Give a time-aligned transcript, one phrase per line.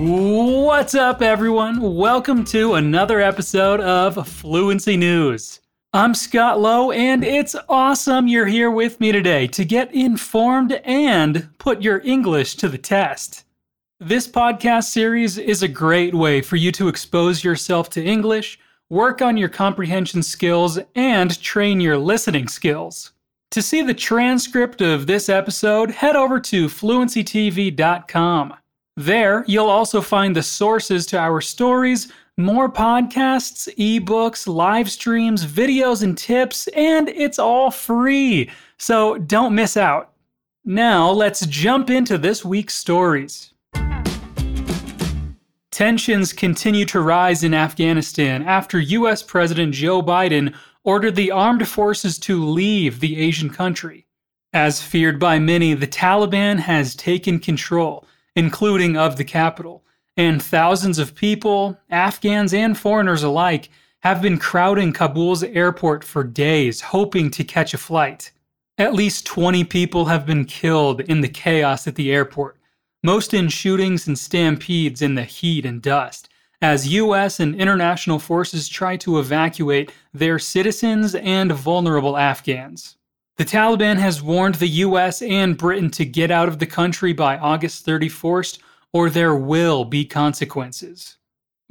[0.00, 1.96] What's up, everyone?
[1.96, 5.58] Welcome to another episode of Fluency News.
[5.92, 11.48] I'm Scott Lowe, and it's awesome you're here with me today to get informed and
[11.58, 13.44] put your English to the test.
[13.98, 19.20] This podcast series is a great way for you to expose yourself to English, work
[19.20, 23.10] on your comprehension skills, and train your listening skills.
[23.50, 28.54] To see the transcript of this episode, head over to fluencytv.com.
[28.98, 36.02] There, you'll also find the sources to our stories, more podcasts, ebooks, live streams, videos,
[36.02, 38.50] and tips, and it's all free.
[38.76, 40.14] So don't miss out.
[40.64, 43.54] Now, let's jump into this week's stories.
[45.70, 52.18] Tensions continue to rise in Afghanistan after US President Joe Biden ordered the armed forces
[52.18, 54.08] to leave the Asian country.
[54.52, 58.04] As feared by many, the Taliban has taken control
[58.38, 59.82] including of the capital,
[60.16, 63.68] and thousands of people, Afghans and foreigners alike,
[64.02, 68.30] have been crowding Kabul's airport for days, hoping to catch a flight.
[68.78, 72.56] At least 20 people have been killed in the chaos at the airport,
[73.02, 76.28] most in shootings and stampedes in the heat and dust,
[76.62, 77.40] as U.S.
[77.40, 82.97] and international forces try to evacuate their citizens and vulnerable Afghans.
[83.38, 87.38] The Taliban has warned the US and Britain to get out of the country by
[87.38, 88.58] August 31st,
[88.92, 91.18] or there will be consequences.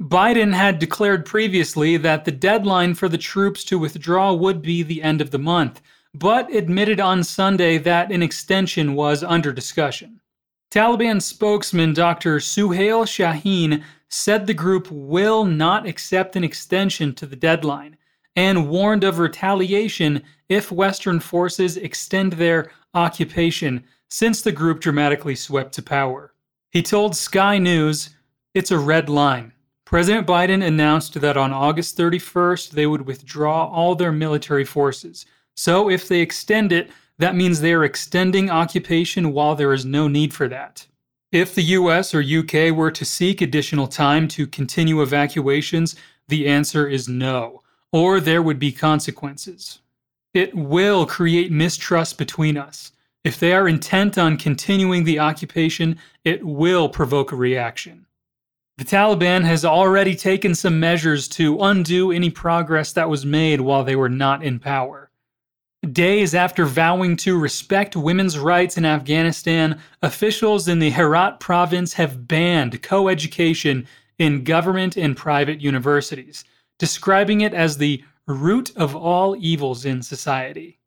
[0.00, 5.02] Biden had declared previously that the deadline for the troops to withdraw would be the
[5.02, 5.82] end of the month,
[6.14, 10.22] but admitted on Sunday that an extension was under discussion.
[10.70, 12.38] Taliban spokesman Dr.
[12.38, 17.98] Suhail Shaheen said the group will not accept an extension to the deadline
[18.36, 25.72] and warned of retaliation if Western forces extend their occupation since the group dramatically swept
[25.74, 26.32] to power.
[26.70, 28.10] He told Sky News,
[28.54, 29.52] It's a red line.
[29.84, 35.24] President Biden announced that on August 31st they would withdraw all their military forces.
[35.56, 40.06] So if they extend it, that means they are extending occupation while there is no
[40.06, 40.86] need for that.
[41.32, 45.96] If the US or UK were to seek additional time to continue evacuations,
[46.28, 47.62] the answer is no
[47.92, 49.80] or there would be consequences.
[50.34, 52.92] It will create mistrust between us.
[53.24, 58.06] If they are intent on continuing the occupation, it will provoke a reaction.
[58.76, 63.82] The Taliban has already taken some measures to undo any progress that was made while
[63.82, 65.10] they were not in power.
[65.92, 72.28] Days after vowing to respect women's rights in Afghanistan, officials in the Herat province have
[72.28, 73.86] banned co education
[74.18, 76.44] in government and private universities
[76.78, 80.78] describing it as the root of all evils in society.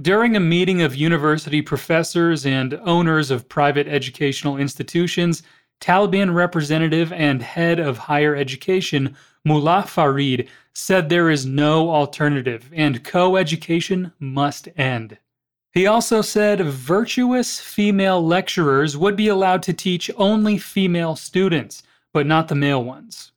[0.00, 5.42] During a meeting of university professors and owners of private educational institutions,
[5.80, 13.02] Taliban representative and head of higher education Mullah Farid said there is no alternative and
[13.02, 15.18] co education must end.
[15.72, 21.82] He also said virtuous female lecturers would be allowed to teach only female students,
[22.12, 23.32] but not the male ones.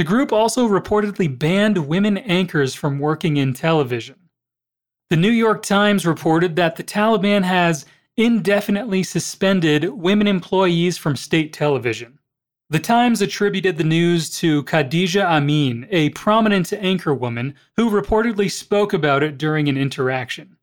[0.00, 4.16] The group also reportedly banned women anchors from working in television.
[5.10, 7.84] The New York Times reported that the Taliban has
[8.16, 12.18] indefinitely suspended women employees from state television.
[12.70, 19.22] The Times attributed the news to Khadija Amin, a prominent anchorwoman who reportedly spoke about
[19.22, 20.56] it during an interaction.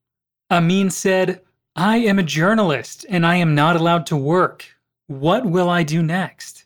[0.50, 1.44] Amin said,
[1.76, 4.66] I am a journalist and I am not allowed to work.
[5.06, 6.66] What will I do next?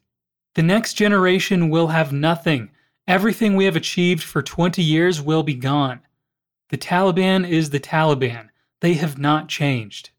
[0.54, 2.70] The next generation will have nothing.
[3.08, 6.02] Everything we have achieved for 20 years will be gone.
[6.70, 8.50] The Taliban is the Taliban.
[8.82, 10.12] They have not changed.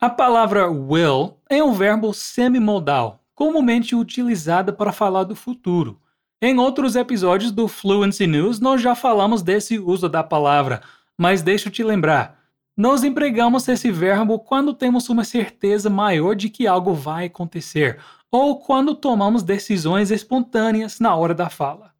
[0.00, 6.00] A palavra will é um verbo semimodal, comumente utilizada para falar do futuro.
[6.40, 10.82] Em outros episódios do Fluency News, nós já falamos desse uso da palavra,
[11.18, 12.38] mas deixa eu te lembrar.
[12.76, 17.98] Nós empregamos esse verbo quando temos uma certeza maior de que algo vai acontecer,
[18.32, 21.92] ou quando tomamos decisões espontâneas na hora da fala.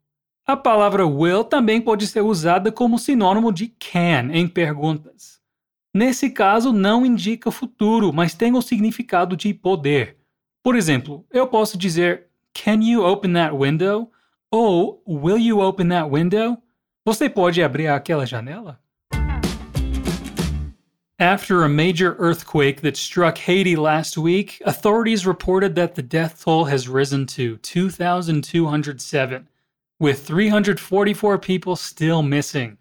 [0.46, 5.40] A palavra will também pode ser usada como sinônimo de can em perguntas.
[5.94, 10.17] Nesse caso, não indica futuro, mas tem o significado de poder.
[10.62, 14.11] Por exemplo, eu posso dizer Can you open that window?
[14.50, 16.56] Ou Will you open that window?
[17.05, 18.81] Você pode abrir aquela janela?
[21.22, 26.64] After a major earthquake that struck Haiti last week, authorities reported that the death toll
[26.64, 29.48] has risen to 2,207,
[30.00, 32.76] with 344 people still missing.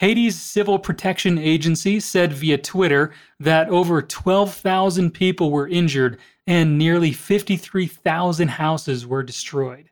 [0.00, 6.18] Haiti's Civil Protection Agency said via Twitter that over 12,000 people were injured
[6.48, 9.90] and nearly 53,000 houses were destroyed.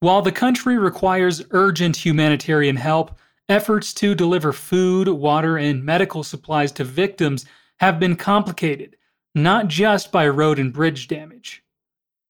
[0.00, 3.18] While the country requires urgent humanitarian help,
[3.50, 7.44] efforts to deliver food, water, and medical supplies to victims
[7.80, 8.96] have been complicated,
[9.34, 11.62] not just by road and bridge damage.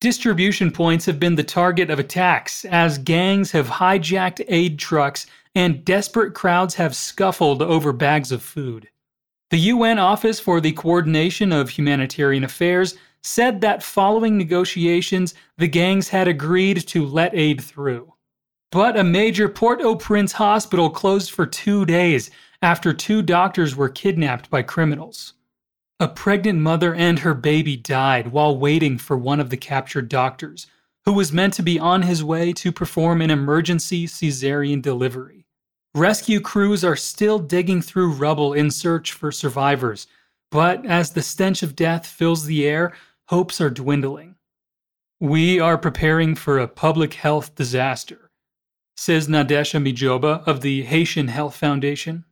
[0.01, 5.85] Distribution points have been the target of attacks as gangs have hijacked aid trucks and
[5.85, 8.89] desperate crowds have scuffled over bags of food.
[9.51, 16.09] The UN Office for the Coordination of Humanitarian Affairs said that following negotiations, the gangs
[16.09, 18.11] had agreed to let aid through.
[18.73, 22.31] But a major Port au Prince hospital closed for two days
[22.63, 25.33] after two doctors were kidnapped by criminals.
[25.99, 30.69] A pregnant mother and her baby died while waiting for one of the captured doctors,
[31.05, 35.47] who was meant to be on his way to perform an emergency cesarean delivery.
[35.95, 40.07] Rescue crews are still digging through rubble in search for survivors,
[40.51, 42.93] but as the stench of death fills the air,
[43.27, 44.37] hopes are dwindling.
[45.19, 48.30] We are preparing for a public health disaster,
[49.01, 52.23] says Nadesha Mijoba of the Haitian Health Foundation.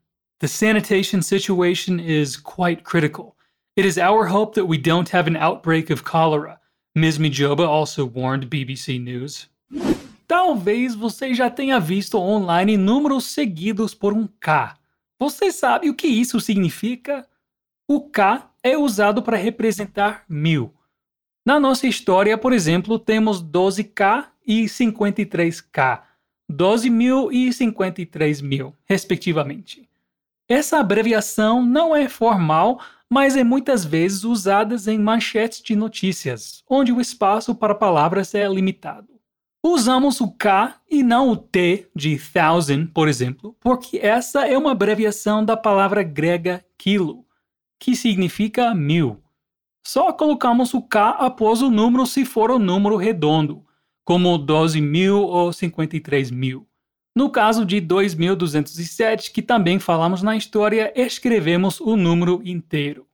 [0.40, 3.36] The sanitation situation is quite critical.
[3.74, 6.60] It is our hope that we don't have an outbreak of cholera,
[6.94, 7.16] Ms.
[7.16, 9.48] Mijoba also warned BBC News.
[10.28, 14.76] Talvez você já tenha visto online números seguidos por um K.
[15.18, 17.26] Você sabe o que isso significa?
[17.88, 20.74] O K é usado para representar mil.
[21.46, 26.07] Na nossa história, por exemplo, temos 12K e 53K,
[26.48, 29.88] 12 mil e 53 mil, respectivamente.
[30.48, 36.90] Essa abreviação não é formal, mas é muitas vezes usada em manchetes de notícias, onde
[36.92, 39.08] o espaço para palavras é limitado.
[39.62, 44.72] Usamos o K e não o T de thousand, por exemplo, porque essa é uma
[44.72, 47.26] abreviação da palavra grega quilo,
[47.78, 49.22] que significa mil.
[49.84, 53.64] Só colocamos o K após o número se for um número redondo,
[54.08, 56.66] como 12 mil ou 53 mil.
[57.14, 63.06] No caso de 2207, que também falamos na história, escrevemos o número inteiro.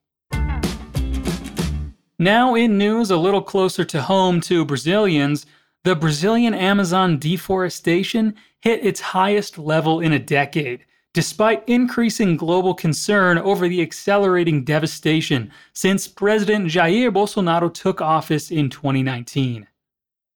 [2.16, 5.48] Now in news a little closer to home to Brazilians,
[5.82, 13.38] The Brazilian Amazon deforestation hit its highest level in a decade, despite increasing global concern
[13.38, 19.66] over the accelerating devastation since President Jair Bolsonaro took office in 2019.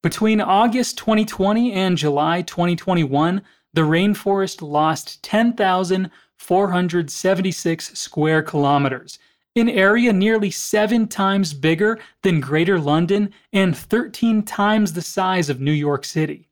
[0.01, 3.43] Between August 2020 and July 2021,
[3.75, 9.19] the rainforest lost 10,476 square kilometers,
[9.57, 15.61] an area nearly seven times bigger than Greater London and 13 times the size of
[15.61, 16.49] New York City.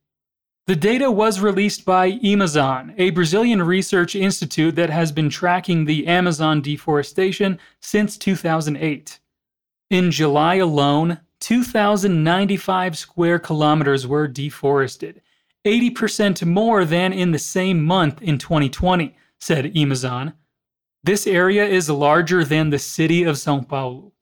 [0.66, 6.08] The data was released by Imazon, a Brazilian research institute that has been tracking the
[6.08, 9.20] Amazon deforestation since 2008.
[9.88, 15.20] In July alone, 2,095 square kilometers were deforested,
[15.64, 20.32] 80% more than in the same month in 2020, said Imazon.
[21.04, 24.12] This area is larger than the city of Sao Paulo.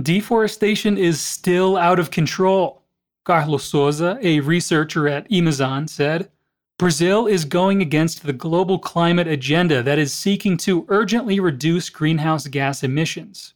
[0.00, 2.82] Deforestation is still out of control.
[3.24, 6.30] Carlos Souza, a researcher at Imazon, said
[6.78, 12.48] Brazil is going against the global climate agenda that is seeking to urgently reduce greenhouse
[12.48, 13.54] gas emissions.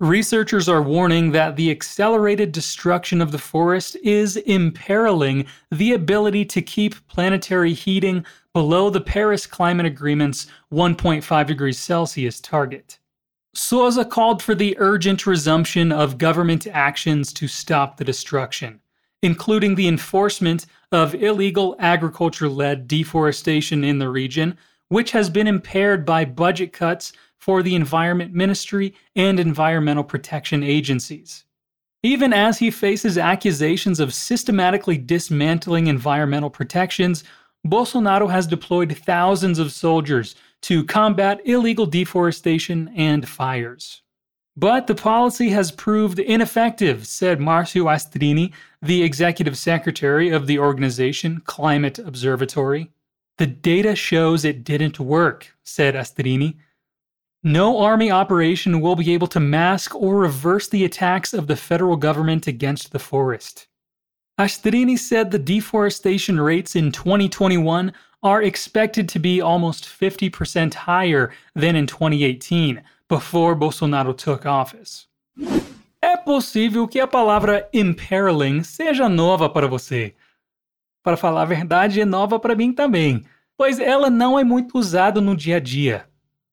[0.00, 6.62] Researchers are warning that the accelerated destruction of the forest is imperiling the ability to
[6.62, 12.98] keep planetary heating below the Paris Climate Agreement's 1.5 degrees Celsius target.
[13.52, 18.80] Souza called for the urgent resumption of government actions to stop the destruction,
[19.22, 24.56] including the enforcement of illegal agriculture led deforestation in the region,
[24.88, 31.44] which has been impaired by budget cuts for the Environment Ministry and environmental protection agencies.
[32.02, 37.24] Even as he faces accusations of systematically dismantling environmental protections,
[37.66, 44.02] Bolsonaro has deployed thousands of soldiers to combat illegal deforestation and fires.
[44.56, 51.40] But the policy has proved ineffective, said Marcio Astrini, the executive secretary of the organization
[51.44, 52.90] Climate Observatory.
[53.38, 56.56] The data shows it didn't work, said Astrini.
[57.42, 61.96] No army operation will be able to mask or reverse the attacks of the federal
[61.96, 63.66] government against the forest.
[64.38, 67.92] Astrini said the deforestation rates in 2021
[68.22, 75.06] are expected to be almost 50% higher than in 2018, before Bolsonaro took office.
[76.02, 80.14] É possível que a palavra imperiling seja nova para você.
[81.02, 83.24] Para falar a verdade, é nova para mim também.
[83.60, 86.06] pois ela não é muito usada no dia a dia.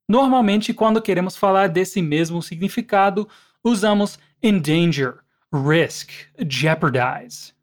[0.07, 3.27] Normalmente, quando queremos falar desse mesmo significado,
[3.63, 5.19] usamos endanger,
[5.53, 6.11] risk,
[6.47, 7.53] jeopardize.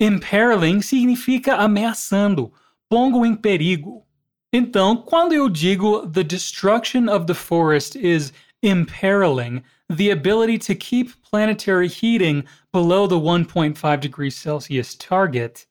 [0.00, 2.52] Imperiling significa ameaçando,
[2.88, 4.04] pongo em perigo.
[4.52, 8.32] Então, quando eu digo the destruction of the forest is
[8.62, 15.66] imperiling the ability to keep planetary heating below the 1.5 degrees Celsius target,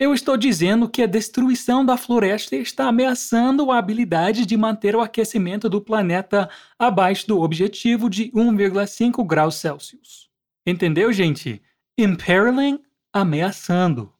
[0.00, 5.02] eu estou dizendo que a destruição da floresta está ameaçando a habilidade de manter o
[5.02, 10.30] aquecimento do planeta abaixo do objetivo de 1,5 graus Celsius.
[10.66, 11.60] Entendeu, gente?
[11.98, 12.80] Imperiling,
[13.12, 14.10] ameaçando.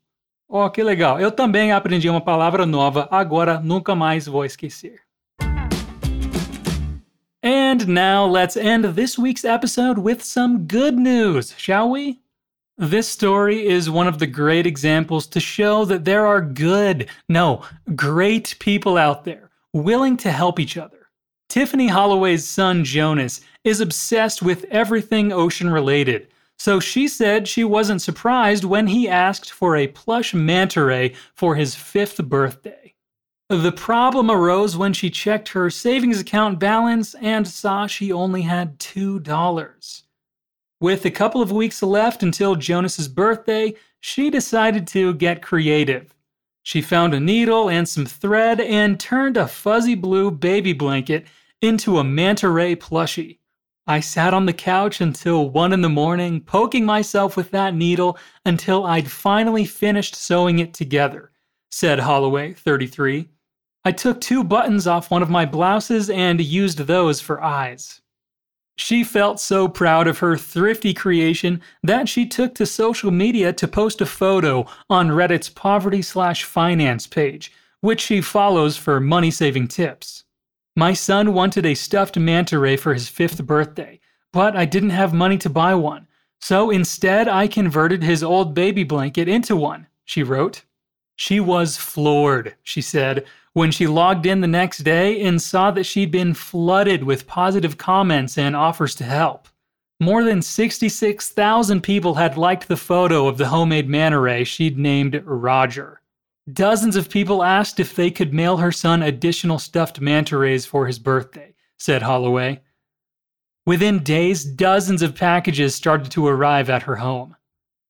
[0.46, 1.18] Oh, que legal!
[1.18, 5.00] Eu também aprendi uma palavra nova, agora nunca mais vou esquecer.
[7.42, 12.20] And now let's end this week's episode with some good news, shall we?
[12.80, 17.62] This story is one of the great examples to show that there are good, no,
[17.94, 21.10] great people out there willing to help each other.
[21.50, 28.00] Tiffany Holloway's son Jonas is obsessed with everything ocean related, so she said she wasn't
[28.00, 32.94] surprised when he asked for a plush manta ray for his fifth birthday.
[33.50, 38.78] The problem arose when she checked her savings account balance and saw she only had
[38.78, 40.02] $2.
[40.80, 46.14] With a couple of weeks left until Jonas's birthday, she decided to get creative.
[46.62, 51.26] She found a needle and some thread and turned a fuzzy blue baby blanket
[51.60, 53.40] into a manta ray plushie.
[53.86, 58.16] I sat on the couch until 1 in the morning, poking myself with that needle
[58.46, 61.30] until I'd finally finished sewing it together,
[61.70, 63.28] said Holloway, 33.
[63.84, 68.00] I took two buttons off one of my blouses and used those for eyes.
[68.76, 73.68] She felt so proud of her thrifty creation that she took to social media to
[73.68, 79.68] post a photo on Reddit's poverty slash finance page, which she follows for money saving
[79.68, 80.24] tips.
[80.76, 84.00] My son wanted a stuffed manta ray for his fifth birthday,
[84.32, 86.06] but I didn't have money to buy one,
[86.40, 90.64] so instead I converted his old baby blanket into one, she wrote.
[91.20, 95.84] She was floored, she said, when she logged in the next day and saw that
[95.84, 99.46] she'd been flooded with positive comments and offers to help.
[100.00, 105.22] More than 66,000 people had liked the photo of the homemade manta ray she'd named
[105.26, 106.00] Roger.
[106.50, 110.86] Dozens of people asked if they could mail her son additional stuffed manta rays for
[110.86, 112.62] his birthday, said Holloway.
[113.66, 117.36] Within days, dozens of packages started to arrive at her home.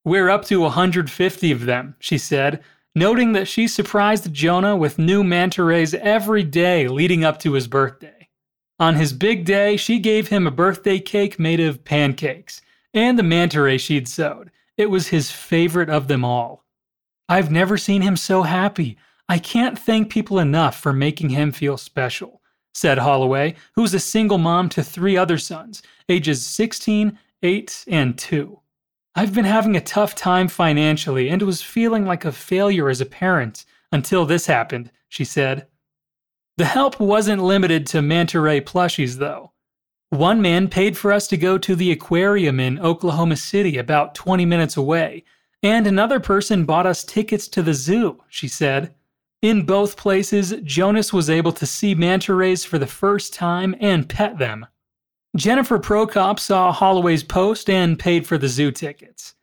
[0.04, 5.22] We're up to 150 of them, she said, noting that she surprised Jonah with new
[5.22, 8.28] manta rays every day leading up to his birthday.
[8.78, 13.22] On his big day, she gave him a birthday cake made of pancakes and the
[13.22, 14.50] manta ray she'd sewed.
[14.76, 16.64] It was his favorite of them all.
[17.28, 18.96] I've never seen him so happy.
[19.28, 22.40] I can't thank people enough for making him feel special,
[22.74, 28.59] said Holloway, who's a single mom to three other sons, ages 16, 8, and 2.
[29.20, 33.04] I've been having a tough time financially and was feeling like a failure as a
[33.04, 35.66] parent until this happened, she said.
[36.56, 39.52] The help wasn't limited to manta ray plushies, though.
[40.08, 44.46] One man paid for us to go to the aquarium in Oklahoma City, about 20
[44.46, 45.24] minutes away,
[45.62, 48.94] and another person bought us tickets to the zoo, she said.
[49.42, 54.08] In both places, Jonas was able to see manta rays for the first time and
[54.08, 54.64] pet them.
[55.36, 59.34] Jennifer Prokop saw Holloway's post and paid for the zoo tickets.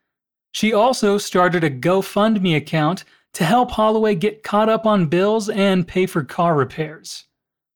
[0.52, 5.88] She also started a GoFundMe account to help Holloway get caught up on bills and
[5.88, 7.26] pay for car repairs.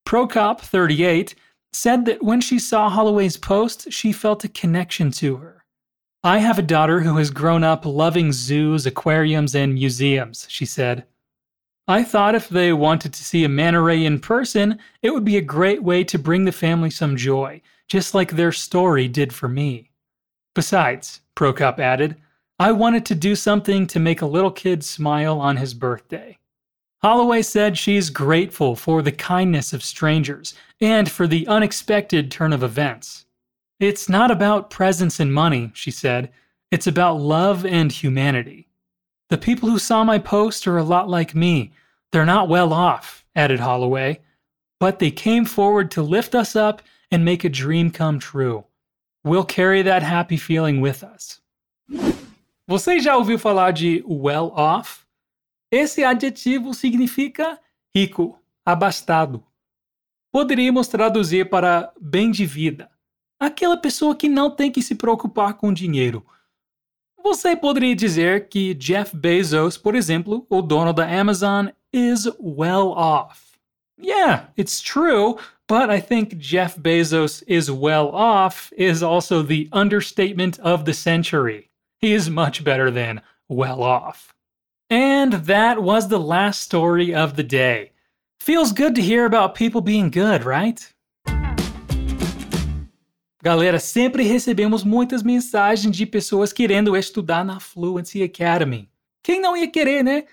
[0.06, 1.36] Prokop, 38,
[1.72, 5.64] said that when she saw Holloway's post, she felt a connection to her.
[6.22, 11.06] I have a daughter who has grown up loving zoos, aquariums, and museums, she said.
[11.88, 15.38] I thought if they wanted to see a manta ray in person, it would be
[15.38, 19.50] a great way to bring the family some joy just like their story did for
[19.50, 19.92] me.
[20.56, 22.16] Besides, Prokop added,
[22.58, 26.38] I wanted to do something to make a little kid smile on his birthday.
[27.02, 32.64] Holloway said she's grateful for the kindness of strangers and for the unexpected turn of
[32.64, 33.26] events.
[33.82, 36.32] It's not about presents and money, she said.
[36.72, 38.70] It's about love and humanity.
[39.28, 41.74] The people who saw my post are a lot like me.
[42.14, 44.22] They're not well off, added Holloway,
[44.80, 46.82] but they came forward to lift us up
[47.12, 48.64] and make a dream come true.
[49.24, 51.42] We'll carry that happy feeling with us.
[52.68, 55.06] Você já ouviu falar de well off?
[55.70, 57.60] Esse adjetivo significa
[57.94, 59.44] rico, abastado.
[60.32, 62.90] Poderíamos traduzir para bem de vida,
[63.40, 66.26] aquela pessoa que não tem que se preocupar com dinheiro.
[67.22, 73.51] Você poderia dizer que Jeff Bezos, por exemplo, o dono da Amazon, is well off.
[74.02, 80.60] Yeah, it's true, but I think Jeff Bezos is well off is also the understatement
[80.60, 81.70] of the century.
[82.00, 84.34] He is much better than well off.
[84.90, 87.92] And that was the last story of the day.
[88.40, 90.92] Feels good to hear about people being good, right?
[93.44, 98.90] Galera, sempre recebemos muitas mensagens de pessoas querendo estudar na Fluency Academy.
[99.24, 100.26] Quem não ia querer, né?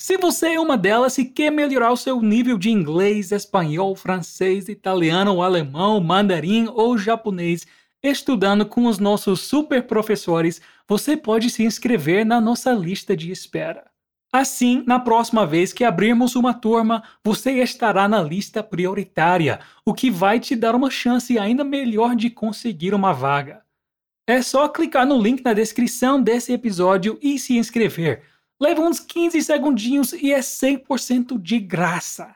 [0.00, 4.68] Se você é uma delas e quer melhorar o seu nível de inglês, espanhol, francês,
[4.68, 7.66] italiano, alemão, mandarim ou japonês,
[8.00, 13.90] estudando com os nossos super professores, você pode se inscrever na nossa lista de espera.
[14.32, 20.12] Assim, na próxima vez que abrirmos uma turma, você estará na lista prioritária, o que
[20.12, 23.64] vai te dar uma chance ainda melhor de conseguir uma vaga.
[24.28, 28.22] É só clicar no link na descrição desse episódio e se inscrever.
[28.60, 32.34] Leva uns 15 segundinhos e é 100% de graça.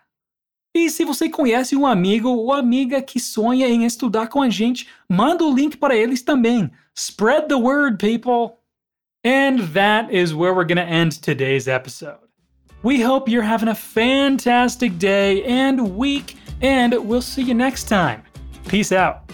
[0.74, 4.88] E se você conhece um amigo ou amiga que sonha em estudar com a gente,
[5.08, 6.70] manda o link para eles também.
[6.94, 8.58] Spread the word, people!
[9.24, 12.18] And that is where we're going to end today's episode.
[12.82, 18.22] We hope you're having a fantastic day and week, and we'll see you next time.
[18.66, 19.30] Peace out.